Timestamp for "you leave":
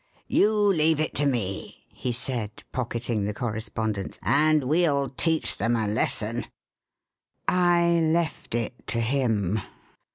0.25-0.99